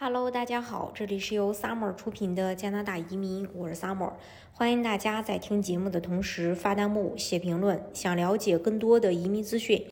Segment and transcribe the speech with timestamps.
[0.00, 4.12] Hello，大家好，这里是由 Summer 出品的加拿大移民，我是 Summer，
[4.52, 7.82] 欢迎大家在听节目的同时发弹幕、写评论。
[7.92, 9.90] 想了解更多的移民资讯，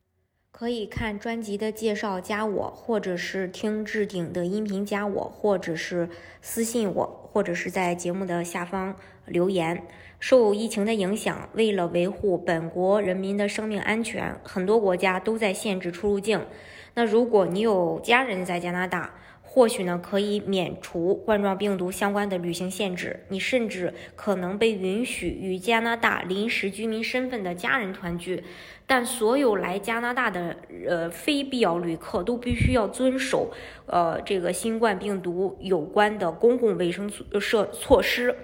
[0.49, 6.07] 可以看专辑的介绍加我，或者是听置顶的音频加我，或者是
[6.41, 8.95] 私信我，或者是在节目的下方
[9.25, 9.83] 留言。
[10.21, 16.45] 受疫情的影响，为了维护本国人民的生命安全，很多国家都在限制出入境。
[16.93, 19.13] 那如果你有家人在加拿大，
[19.57, 28.43] 或许呢，可以免除冠状病毒相关的旅行限制，你甚至可能被允许与加拿大临时居民身份的家人团聚。
[28.85, 30.57] 但所有来加拿大的
[30.87, 33.51] 呃非必要旅客都必须要遵守
[33.87, 38.35] 呃这个新冠病毒有关的公共卫生设措施。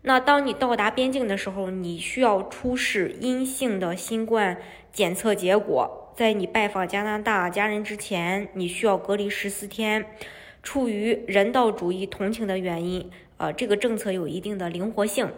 [0.00, 4.56] 那当你到达边境的时候，你需要出示阴性的新冠
[4.90, 6.14] 检测结果。
[6.16, 10.06] 在你拜访加拿大家人之前，你需要隔离十四天。
[10.66, 15.30] 出于人道主义同情的原因，呃，这个政策有一定的灵活性，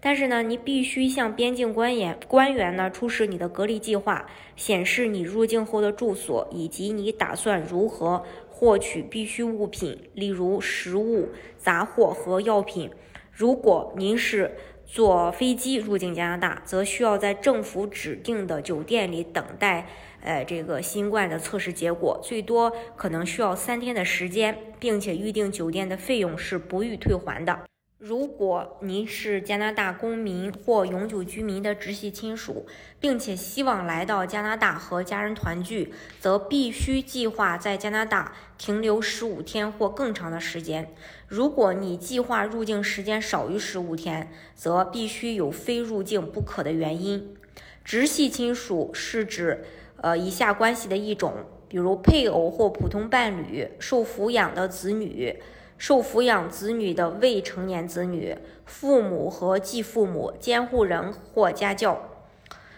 [0.00, 12.88] 但是呢，你必须向边境官员官员呢出示你的隔离计划，显示你入境后的住所以及你打算如何获取必需物品，例如食物、杂货和药品。
[13.32, 14.52] 如果您是
[14.86, 19.86] 坐飞机入境加拿大，则需要在政府指定的酒店里等待。
[20.22, 27.60] 呃，这个新冠的测试结果最多可能需要三天的时间，并且预订酒店的费用是不予退还的。
[27.98, 32.66] 如果您是加拿大公民或永久居民的直系亲属，
[33.00, 40.94] 并且希望来到加拿大和家人团聚，则必须计划在加拿大停留十五天或更长的时间。
[41.26, 47.34] 如果你计划入境时间少于十五天，则必须有非入境不可的原因。
[47.82, 49.64] 直系亲属是指。
[50.02, 51.32] 呃，以下关系的一种，
[51.68, 55.40] 比如配偶或普通伴侣、受抚养的子女、
[55.78, 62.00] 受抚养子女的未成年子女、父母和继父母、监护人或家教。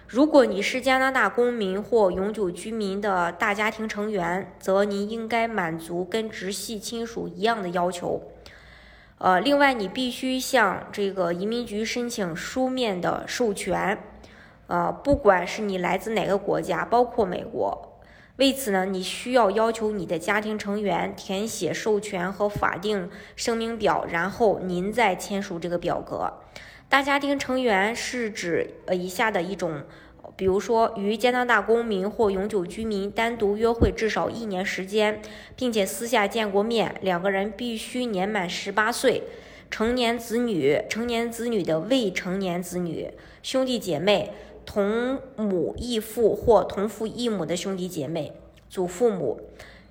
[0.06, 8.22] 如果你是加拿大公民或永久居民的大家庭成员，则您应该满足跟直系亲属一样的要求。
[9.18, 13.98] 呃，另外，你必须向这个移民局申请书面的授权。
[14.68, 17.87] 呃，不管是你来自哪个国家，包括美国，
[18.38, 26.32] 为此呢，你需要要求你的家庭成员填写授权和法定声明表，然后您再签署这个表格。
[26.88, 29.82] 大家庭成员是指呃以下的一种，
[30.36, 35.20] 比如说与加拿大公民或永久居民单独约会至少一年时间，
[35.56, 39.24] 并且私下见过面，两个人必须年满十八岁，
[39.68, 43.10] 成年子女、成年子女的未成年子女、
[43.42, 44.32] 兄弟姐妹。
[44.68, 48.34] 同母异父或同父异母的兄弟姐妹、
[48.68, 49.40] 祖父母，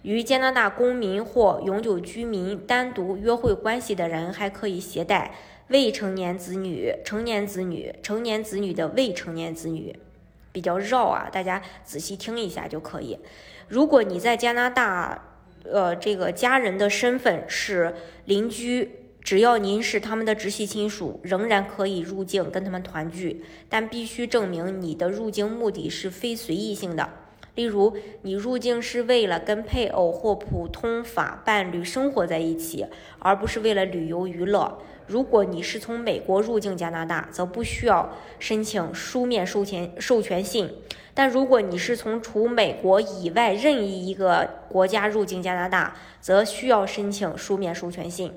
[0.03, 5.33] 与加拿大公民或永久居民单独约会关系的人，还可以携带
[5.69, 9.97] 未成年子女、成年子女、成年子女的未成年子女。
[10.51, 13.17] 比较绕啊，大家仔细听一下就可以。
[13.67, 17.95] 如果你在加拿大，呃，这个家人的身份是
[18.25, 18.91] 邻居。
[19.27, 27.09] 只要您是他们的直系亲属，仍然可以入境跟他们团聚，但必须证明你的入境目的是非随意性的。
[27.55, 32.85] 例如，你入境是为了跟配偶或普通法伴侣生活在一起，
[33.19, 34.77] 而不是为了旅游娱乐。
[35.07, 38.09] 如果你是从美国入境加拿大，则不需要
[38.39, 40.67] 申请书面授权授权信；
[41.13, 48.31] 但如果你是从除美国以外任意一个国家入境加拿大，则需要申请书面授权信。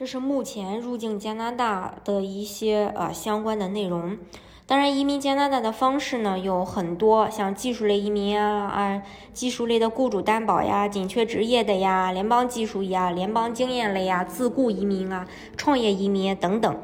[0.00, 4.16] 这是目前入境加拿大的一些呃相关的内容。
[4.64, 9.02] 当然，移民加拿大的方式呢有很多，像技术类移民啊啊，
[9.34, 16.80] 技术类的雇主担保呀，紧缺职业的呀，联邦技术呀，联邦经验类呀，自雇移民啊，创业移民等等，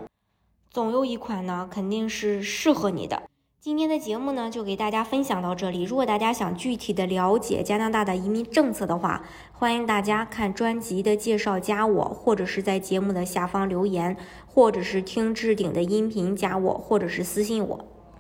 [0.71, 3.23] 总有一款呢肯定是适合你的。
[3.67, 5.83] 今天的节目呢，就给大家分享到这里。
[5.83, 14.17] 如果大家想具体的了解加拿大的移民政策的话，欢迎大家看专辑的介绍，加我，或者是在节目的下方留言，
[14.47, 17.85] 或者是听置顶的音频加我，或者是私信我。